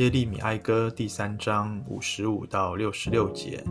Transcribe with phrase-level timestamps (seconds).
[0.00, 3.62] 耶利米哀歌第三章五十五到六十六节：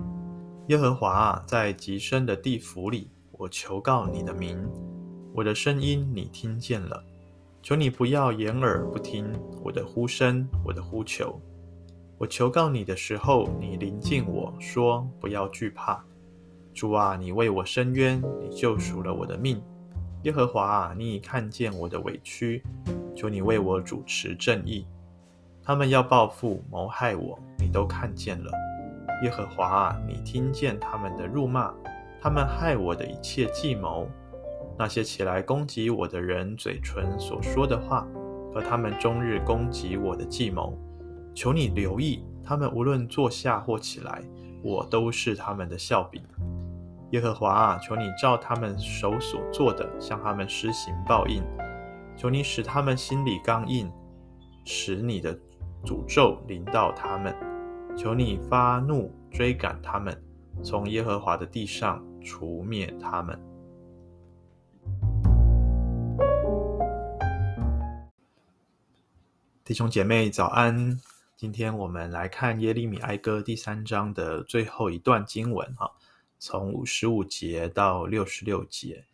[0.67, 4.63] 耶和华啊，在极深的地府里，我求告你的名，
[5.33, 7.03] 我的声音你听见了，
[7.63, 9.25] 求你不要掩耳不听
[9.63, 11.41] 我的呼声，我的呼求。
[12.19, 16.05] 我求告你的时候，你临近我说：不要惧怕。
[16.75, 19.59] 主啊，你为我伸冤，你救赎了我的命。
[20.25, 22.61] 耶和华啊，你已看见我的委屈，
[23.15, 24.85] 求你为我主持正义。
[25.63, 28.51] 他们要报复谋害我，你都看见了。
[29.23, 31.73] 耶和华啊，你听见他们的辱骂，
[32.21, 34.07] 他们害我的一切计谋，
[34.77, 38.07] 那些起来攻击我的人嘴唇所说的话，
[38.53, 40.73] 和他们终日攻击我的计谋。
[41.35, 44.23] 求你留意，他们无论坐下或起来，
[44.63, 46.23] 我都是他们的笑柄。
[47.11, 51.43] 耶和华啊，求你照他们手所做的，向他们施行报应。
[52.15, 53.91] 求你使他们心里刚硬，
[54.63, 55.37] 使你的。
[55.85, 57.35] 诅咒临到他们，
[57.97, 60.21] 求你发怒追赶他们，
[60.61, 63.39] 从耶和华的地上除灭他们。
[69.63, 70.99] 弟兄姐妹早安，
[71.35, 75.91] 今天我们来看耶利米哀歌第三章的最后一段经文哈，
[76.39, 79.05] 从五十五节到六十六节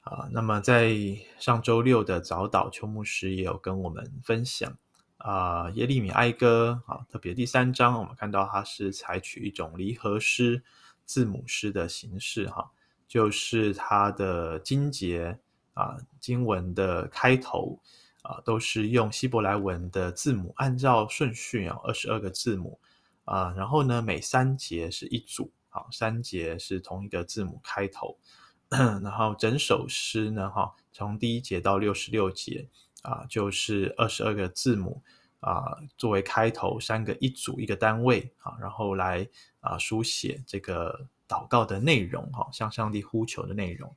[0.00, 0.28] 啊。
[0.32, 0.96] 那么在
[1.38, 4.76] 上周六的早祷，邱牧师也有跟我们分享。
[5.18, 10.62] 啊、耶利米哀歌啊，特别第三章，我们看到它是采取一种离合诗、
[11.04, 12.70] 字母诗的形式，哈，
[13.08, 15.36] 就是它的经节
[15.74, 17.80] 啊，经文的开头
[18.22, 22.78] 啊，都是用希伯来文的字母，按照顺序啊，二十二个字母
[23.24, 28.16] 啊，然后呢，每三节是一组，好，三节是同一个字母开头，
[28.70, 32.68] 然后整首诗呢，哈，从第一节到六十六节。
[33.02, 35.00] 啊，就是二十二个字母
[35.40, 39.26] 啊，作为开头，三个一组一个单位啊，然后来
[39.60, 43.94] 啊书写这个祷告的内容哈，向上帝呼求的内容。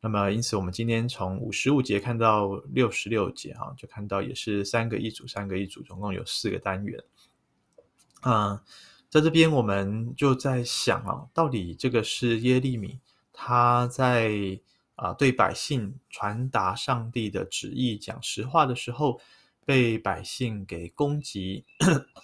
[0.00, 7.02] 那么，因此我们今天从五十五节看到六十六节哈，就看到也是三个一组，三个一组，总共有四个单元。
[8.20, 8.62] 啊，
[9.10, 13.00] 在这边我们就在想啊，到底这个是耶利米
[13.32, 14.60] 他在。
[15.02, 19.20] 啊，对百姓传达上帝的旨意，讲实话的时候，
[19.64, 21.64] 被百姓给攻击、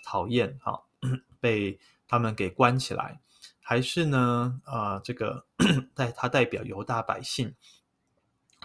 [0.04, 0.78] 讨厌，啊，
[1.40, 3.20] 被他们给关起来，
[3.60, 4.60] 还是呢？
[4.62, 5.44] 啊，这个
[5.92, 7.52] 代他代表犹大百姓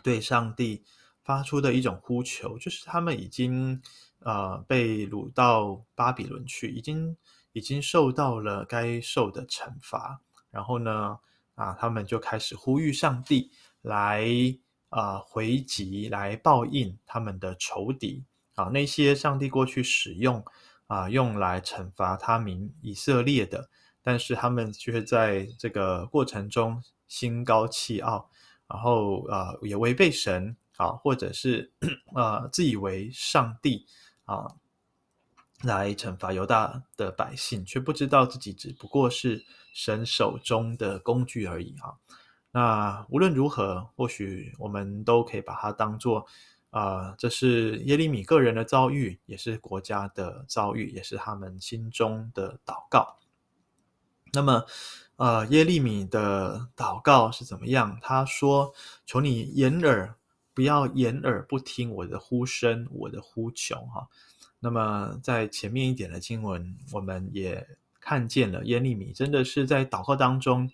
[0.04, 0.84] 对上帝
[1.24, 3.82] 发出的一种呼求，就是他们已经
[4.20, 7.18] 呃被掳到巴比伦去，已经
[7.54, 10.22] 已经受到了该受的惩罚，
[10.52, 11.18] 然后呢，
[11.56, 13.50] 啊，他们就开始呼吁上帝。
[13.84, 14.26] 来
[14.90, 18.24] 啊、回击，来报应他们的仇敌
[18.56, 20.44] 啊，那些上帝过去使用
[20.88, 23.70] 啊，用来惩罚他民以色列的，
[24.02, 28.30] 但是他们却在这个过程中心高气傲，
[28.68, 31.72] 然后啊，也违背神啊，或者是
[32.14, 33.88] 啊，自以为上帝
[34.26, 34.56] 啊，
[35.64, 39.44] 来惩罚犹大的百姓，却不知道自己只不过是
[39.74, 41.98] 神手中的工具而已啊。
[42.56, 46.28] 那无论如何，或许我们都可以把它当做，
[46.70, 53.18] 啊、这是耶利米个人的遭遇，也是国家的遭遇，也是他们心中的祷告。
[54.32, 54.66] 那么，
[55.16, 57.98] 呃，耶利米的祷告是怎么样？
[58.02, 58.72] 他说
[59.06, 60.16] ：“求你掩耳，
[60.54, 64.08] 不要掩耳不听我的呼声，我的呼求。”哈。
[64.60, 67.68] 那么，在前面一点的经文，我们也
[68.00, 70.72] 看见了耶利米真的是在祷告当中。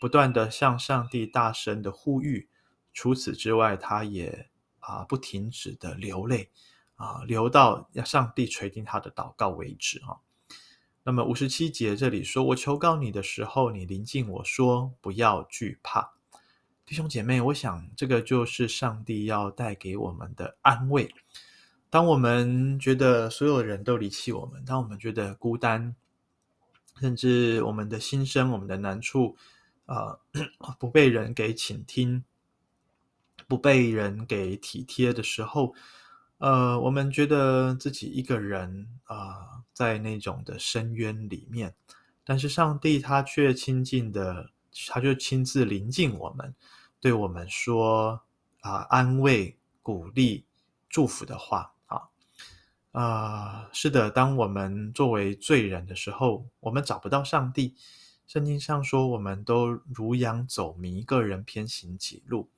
[0.00, 2.48] 不断地向上帝大声的呼吁，
[2.92, 6.50] 除此之外，他也啊不停止的流泪
[6.96, 10.16] 啊，流到要上帝垂听他的祷告为止啊。
[11.02, 16.12] 那么五十七节这里说：“我求告你的时候，你临近我说，不要惧怕。”
[16.86, 21.14] 弟兄姐妹，我想这个就是上帝要带给我们的安慰。
[21.90, 25.94] 当我们觉得所有人都离弃我们，当我们觉得孤单，
[26.98, 29.36] 甚至我们的心声、我们的难处。
[29.90, 32.22] 啊、呃，不被人给倾听，
[33.48, 35.74] 不被人给体贴的时候，
[36.38, 41.74] 呃，我们觉得自己一个人啊、在那种的深渊里面，
[42.24, 44.52] 但是上帝他却亲近的，
[44.86, 46.54] 他就亲自临近我们，
[47.00, 48.22] 对我们说
[48.60, 50.44] 啊、安慰、鼓励、
[50.88, 52.02] 祝福的话啊，
[52.92, 57.74] 啊、是的，当我们作为罪人的时候，我们找不到上帝。
[58.30, 62.48] 圣经上说，我们都如羊走迷，个人偏行己路。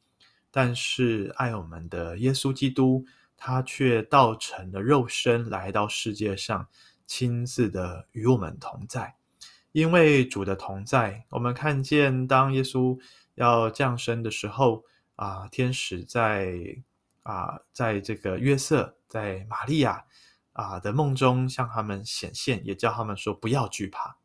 [0.50, 3.06] 但是爱我们的耶稣基督
[3.38, 6.68] 他却道成了肉身来到世界上，
[7.06, 9.14] 亲自的与我们同在。
[9.72, 13.00] 因为主的同在，我们看见当耶稣
[13.36, 14.84] 要降生的时候
[15.16, 16.52] 啊，天使在
[17.22, 20.04] 啊，在这个约瑟在玛利亚
[20.52, 24.18] 啊的梦中向他们显现，也叫他们说不要惧怕。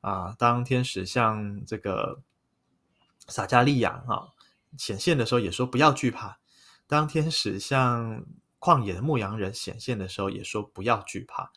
[0.00, 2.22] 啊，当天使向这个
[3.28, 4.28] 撒迦利亚啊
[4.78, 6.38] 显现的时候，也说不要惧怕。
[6.86, 8.24] 当天使向
[8.58, 11.50] 旷野的牧羊人显现的时候，也说不要惧怕。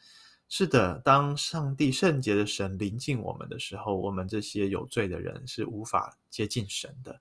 [0.49, 7.19] 是的，当上帝圣洁的神临近我们的时候，我们这些有罪的人是无法接近神的。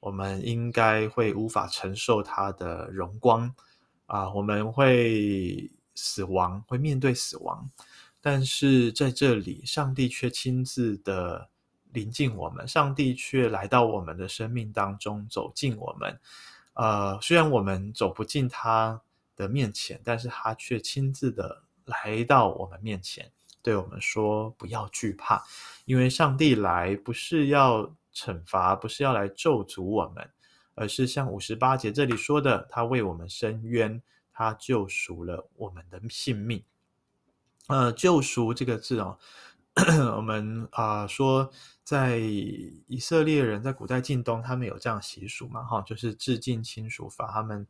[0.00, 3.52] 我们应该会无法承受他的荣光
[4.06, 7.68] 啊，我们会死亡，会面对死亡。
[8.20, 11.48] 但是在这里，上帝却亲自的
[11.92, 16.20] 临近我们，上帝却来到我们的生命当中，走进我们。
[16.74, 19.00] 呃，虽然我们走不进他
[19.36, 21.62] 的面前，但是他却亲自的。
[21.88, 23.32] 来到我们面前，
[23.62, 25.42] 对我们说：“不要惧怕，
[25.86, 30.30] 因为上帝来不是要惩罚，不是要来咒诅我们，
[30.74, 34.02] 而是像五十八节这里说的，他为我们伸冤，
[34.34, 36.62] 他救赎了我们的性命。”
[37.68, 39.18] 呃，救赎这个字哦，
[40.16, 41.50] 我们啊、说，
[41.84, 45.62] 在以色列人在古代近东，他们有这样习俗嘛？
[45.64, 47.30] 哈，就是致敬亲属法。
[47.30, 47.66] 他们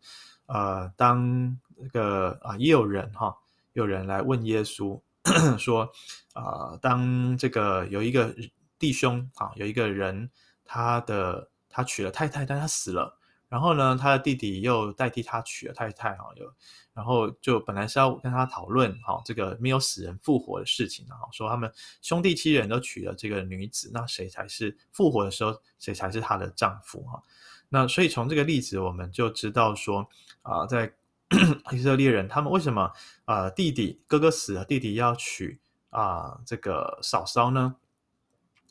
[0.46, 3.34] 呃，当那个啊、也有人哈。
[3.72, 5.00] 有人来问耶稣
[5.58, 5.88] 说
[6.34, 8.34] ：“啊、当这个有一个
[8.78, 10.30] 弟兄啊，有一个人，
[10.64, 13.17] 他的他娶了太太，但他死了。
[13.48, 16.52] 然后呢，他的弟弟又代替他娶了太太啊，有，
[16.94, 21.72] 然后就本来是要跟他讨论哈，这个没有死人复活的事情啊，说他们
[22.02, 27.22] 兄弟七人都娶了这个女子，那谁才是复活的时候，谁才是她的丈夫哈？
[27.68, 30.08] 那所以从这个例子，我们就知道说
[30.42, 30.94] 啊、在。
[31.72, 32.90] ”以色列人他们为什么
[33.26, 35.60] 啊、弟弟哥哥死了，弟弟要娶
[35.90, 37.76] 啊、呃、这个嫂嫂呢？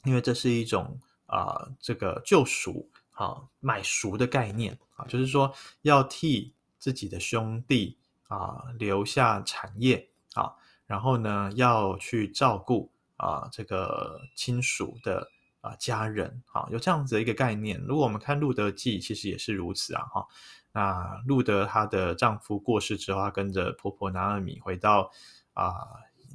[0.06, 7.98] 因为这是一种啊、呃、这个救赎啊买赎的概念啊，就是说要替自己的兄弟
[8.28, 10.54] 啊、留下产业啊，
[10.86, 15.32] 然后呢要去照顾啊这个亲属的
[15.62, 17.82] 啊家人啊，有这样子的一个概念。
[17.88, 20.28] 如果我们看路德记，其实也是如此啊哈。
[20.74, 25.10] 那路德她的丈夫过世之后，她跟着婆婆拿尔米回到
[25.54, 25.74] 啊、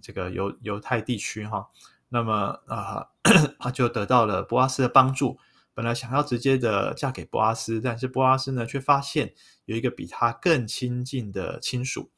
[0.00, 1.68] 这个犹犹太地区哈。
[2.08, 3.06] 那么啊，
[3.60, 5.38] 她、就得到了波阿斯的帮助。
[5.74, 9.32] 本来想要直接的嫁给波阿斯，但是波阿斯呢却发现
[9.64, 12.10] 有一个比他更亲近的亲属，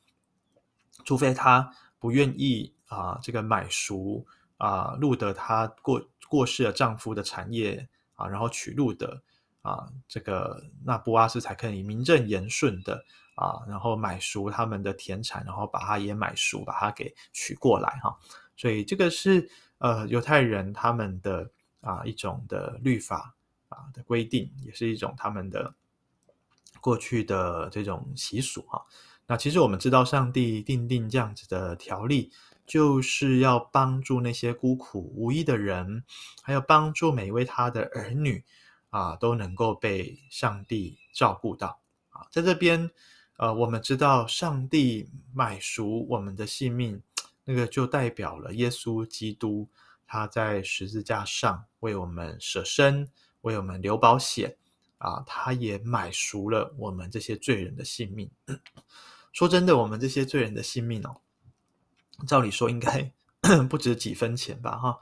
[1.05, 9.23] 除非他不愿意啊、这个买赎啊路得他过过世的丈夫的产业啊，然后娶路得。
[9.65, 13.03] 啊，这个那波阿斯才可以名正言顺的
[13.35, 18.15] 啊，然后买赎他们的田产，然后把他也买赎，把他给娶过来哈。
[18.59, 19.49] 所以这个是
[19.79, 23.35] 呃犹太人他们的啊一种的律法
[23.75, 25.75] 啊的规定，也是一种他们的
[26.81, 28.85] 过去的这种习俗哈。
[29.27, 32.31] 那其实我们知道，上帝定定这样子的条例，
[32.67, 36.05] 就是要帮助那些孤苦无依的人，
[36.43, 38.45] 还有帮助每一位他的儿女。
[38.95, 41.81] 啊，都能够被上帝照顾到
[42.11, 42.89] 啊，在这边，
[43.39, 47.03] 呃，我们知道上帝买赎我们的性命，
[47.45, 49.69] 那个就代表了耶稣基督，
[50.07, 53.11] 他在十字架上为我们舍身，
[53.45, 54.55] 为我们留保险
[54.99, 58.31] 啊，他也买赎了我们这些罪人的性命。
[59.33, 61.17] 说真的，我们这些罪人的性命哦，
[62.27, 63.13] 照理说应该
[63.69, 64.99] 不值几分钱吧，哈。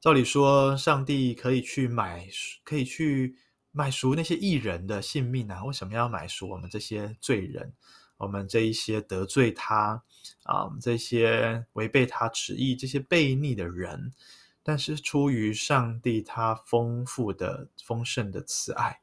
[0.00, 2.28] 照理说，上帝可以去买，
[2.62, 3.36] 可以去
[3.72, 5.64] 买赎那些义人的性命啊？
[5.64, 7.72] 为什么要买赎我们这些罪人？
[8.16, 10.02] 我们这一些得罪他
[10.44, 14.12] 啊，这些违背他旨意、这些悖逆的人？
[14.64, 18.98] 但是出于上帝他丰富的、丰盛的慈爱，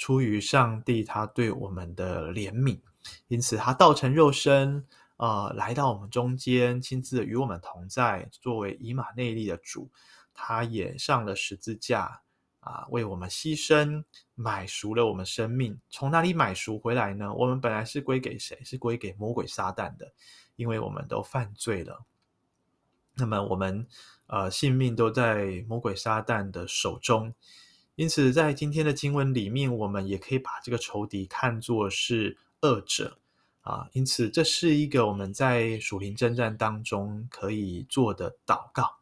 [0.00, 2.80] 出于上帝他对我们的怜悯，
[3.28, 4.84] 因此他道成肉身，
[5.16, 9.88] 呃，来到我们中间，亲自与我们同在，作为以马内利的主。
[10.34, 12.22] 他也上了十字架
[12.60, 14.02] 啊，为我们牺牲，
[14.34, 15.78] 买赎了我们生命。
[15.88, 17.32] 从哪里买赎回来呢？
[17.34, 18.58] 我们本来是归给谁？
[18.64, 20.12] 是归给魔鬼撒旦的，
[20.56, 22.04] 因为我们都犯罪了。
[23.16, 23.86] 那么我们
[24.26, 27.34] 呃性命都在魔鬼撒旦的手中。
[27.96, 33.18] 因此，在今天的经文里面，我们也可以把这个仇敌看作是恶者
[33.60, 33.88] 啊。
[33.92, 38.96] 因此，这是一个我们在属灵征战当中可以做的祷告。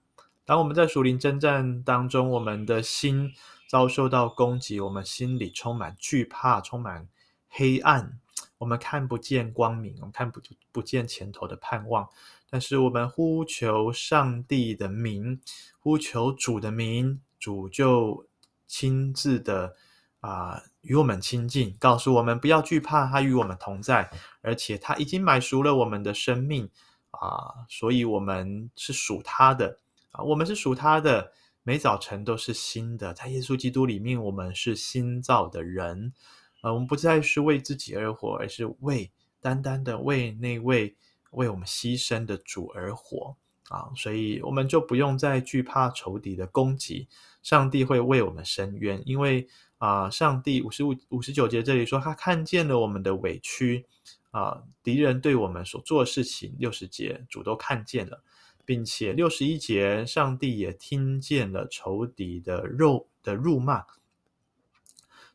[0.45, 3.33] 当我们在属灵征战当中，我们的心
[3.69, 7.07] 遭受到攻击，我们心里充满惧怕，充满
[7.49, 8.19] 黑暗，
[8.59, 12.09] 我们看不见光明，我们看不不见前头的盼望，
[12.51, 15.41] 但是我们呼求上帝的名，
[15.79, 18.27] 呼求主的名，主就
[18.67, 19.75] 亲自的
[20.21, 24.11] 啊、呃、与我们亲近，告诉我们不要惧怕，他与我们同在，
[24.43, 26.69] 而且他已经买赎了我们的生命
[27.11, 29.79] 啊、所以我们是属他的
[30.11, 31.33] 啊、我们是属他的。
[31.65, 36.15] 每早晨都是新的，在耶稣基督里面，我们是新造的人，
[36.61, 39.11] 呃，我们不再是为自己而活，而是为
[39.41, 40.97] 单单的为那位
[41.31, 43.37] 为我们牺牲的主而活
[43.69, 43.91] 啊！
[43.97, 47.07] 所以我们就不用再惧怕仇敌的攻击，
[47.43, 49.47] 上帝会为我们伸冤，因为
[49.79, 53.87] 啊、上帝五十五五十九节这里说，他看见了我们的委屈
[54.33, 58.23] 啊、敌人对我们所做的事情，六十节主都看见了。
[58.65, 63.83] 并且六十一节，上帝也听见了仇敌的肉的辱骂。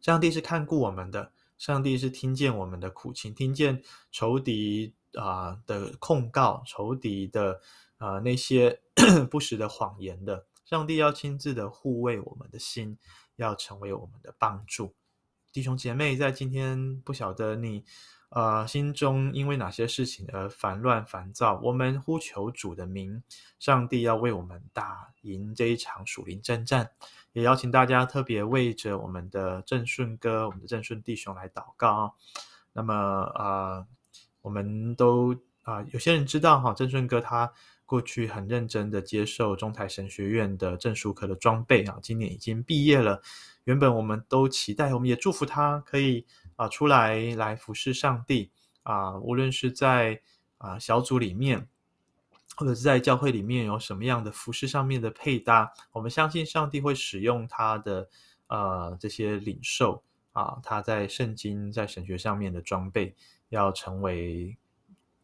[0.04, 3.82] 上帝是看顾我们的，上帝是听见我们的苦情，听见
[4.12, 7.62] 仇敌啊、的控告，仇敌的
[7.98, 8.82] 啊、呃、那些
[9.32, 10.46] 不实的谎言的。
[10.66, 12.98] 上帝要亲自的护卫我们的心，
[13.38, 14.94] 要成为我们的帮助。
[15.54, 17.86] 弟兄姐妹，在今天不晓得你。
[18.36, 21.60] 呃，心中因为哪些事情而烦乱烦躁？
[21.62, 23.22] 我们呼求主的名，
[23.60, 26.90] 上帝要为我们打赢这一场属灵征战。
[27.34, 32.16] 也邀请大家特别为着我们的正顺哥、我们的正顺弟兄来祷告。
[32.74, 32.94] 那么，
[33.36, 33.86] 呃，
[34.42, 37.54] 我们都啊、有些人知道哈，正顺哥他
[37.86, 43.22] 过去很认真的接受中台神学院的证书科的装备啊，今年已经毕业了。
[43.66, 46.26] 原本我们都期待，我们也祝福他可以。
[46.56, 48.52] 啊，出来来服侍上帝
[48.84, 49.18] 啊！
[49.18, 50.22] 无论是在
[50.58, 51.68] 啊小组里面，
[52.56, 58.10] 或者是在教会里面，有什么样的服侍上面的配搭，我们相信上帝会使用他的
[58.48, 63.16] 呃这些领受啊，他在圣经在神学上面的装备，
[63.50, 64.56] 要成为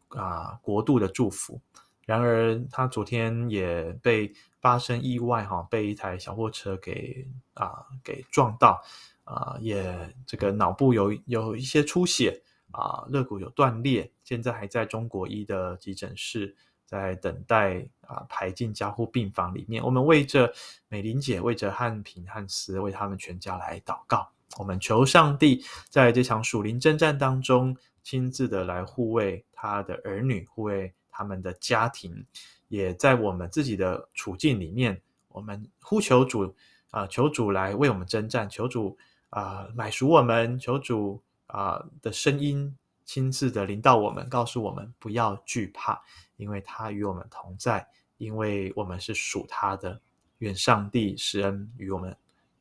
[0.08, 1.60] 啊国度的祝福。
[2.06, 8.82] 然而，他昨天也被发生意外哈，被一台小货车给啊给撞到。
[9.30, 16.52] 啊，也这个脑部有有一些出血啊，肋骨有断裂，现在还在中国医的急诊室，
[16.84, 19.84] 在等待啊排进加护病房里面。
[19.84, 20.52] 我们为着
[20.88, 24.28] 美玲姐，为着汉平、汉斯，为他们全家来祷告。
[24.58, 32.26] 我们求上帝在这场属灵征战当中，亲自的来护卫他的儿女，护卫他们的家庭，
[32.66, 36.52] 也在我们自己的处境里面，我们呼求主
[36.90, 38.98] 啊，求主来为我们征战，求主。
[39.30, 46.00] 啊、呃，买赎我们，求主啊、的声音亲自的临到我们，告诉我们不要惧怕，
[46.36, 47.84] 因为他与我们同在，
[48.18, 50.00] 因为我们是属他的。
[50.40, 52.16] 愿上帝施恩与我们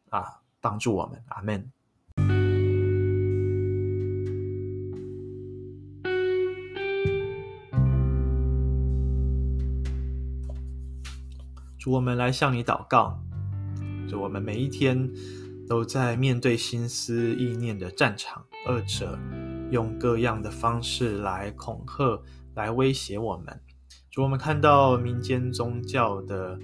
[0.10, 1.24] 啊，帮助我们。
[1.30, 1.72] 阿门。
[11.78, 13.18] 主，我们来向你祷告，
[14.10, 15.10] 主，我们每一天。
[15.70, 19.18] 都在面对心思意念的战场，二者
[19.70, 22.20] 用各样的方式来恐吓、
[22.56, 23.62] 来威胁我们。
[24.10, 26.58] 就，我们看到民间宗教的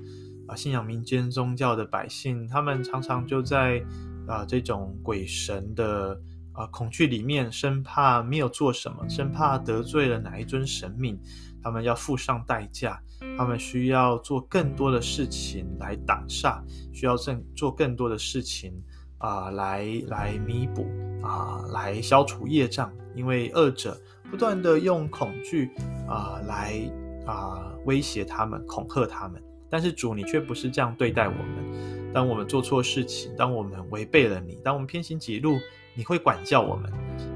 [0.47, 3.79] 啊，信仰民间宗教的百姓，他们常常就在
[4.27, 6.19] 啊这种鬼神的
[6.51, 11.19] 啊恐惧里面，生怕没有做什么，生怕得罪了哪一尊神明，
[11.62, 13.00] 他们要付上代价。
[13.38, 16.62] 他们需要做更多的事情来挡煞，
[16.93, 18.74] 需要做做更多的事情。
[19.17, 20.88] 啊、呃，来来弥补
[21.24, 25.72] 啊、来消除业障，因为恶者不断地用恐惧
[26.07, 26.74] 啊、来
[27.25, 29.41] 啊、威胁他们，恐吓他们。
[29.69, 32.13] 但是主，你却不是这样对待我们。
[32.13, 35.57] 当我们做错事情，当我们违背了你，当我们偏行己路，
[35.95, 36.89] 你会管教我们。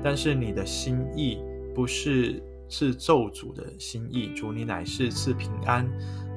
[0.03, 1.39] 但是你的心意
[1.73, 5.89] 不是是咒诅的心意，主，你乃是赐平安。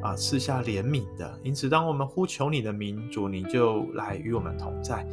[0.03, 5.07] 啊，赐下怜悯的，因此，当我们呼求你的名，主，你就来与我们同在，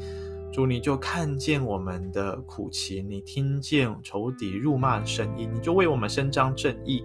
[0.51, 7.03] 主，你就看见我们的苦情，你听见仇敌辱骂的声音，你就为我们伸张正义，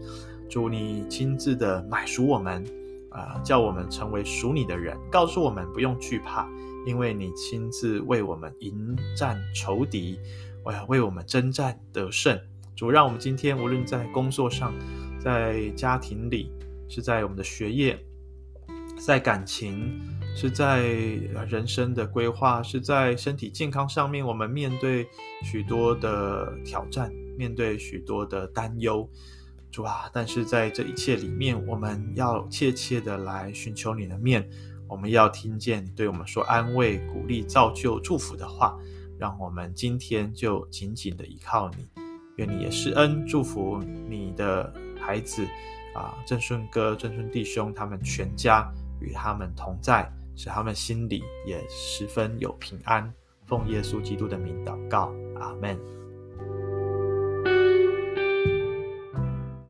[0.49, 2.65] 主，你亲自的买赎我们，
[3.11, 6.49] 啊，叫我们成为属你的人，告诉我们不用惧怕，
[6.87, 10.19] 因为你亲自为我们迎战仇敌，
[10.65, 12.41] 我要为我们征战得胜，
[12.75, 14.73] 主，让我们今天无论在工作上，
[15.21, 16.51] 在家庭里。
[16.89, 17.99] 是在我们的学业，
[18.99, 20.01] 在感情，
[20.37, 20.83] 是在
[21.49, 25.07] 人生的规划，是在身体健康上面，我们面对
[25.43, 29.09] 许多的挑战，面对许多的担忧，
[29.71, 30.09] 主啊！
[30.13, 34.49] 但是在这一切里面，我们要切切的来寻求你的面，
[34.89, 38.79] 我们要听见你对我们说安慰、鼓励、造就、祝福的话，
[39.19, 41.89] 让我们今天就紧紧的依靠你，
[42.37, 45.45] 愿你也施恩祝福你的孩子
[45.95, 48.71] 啊，正顺哥、正顺弟兄他们全家
[49.01, 53.13] 与他们同在，使他们心里也十分有平安。
[53.47, 55.79] 奉耶稣基督的名祷告，阿门。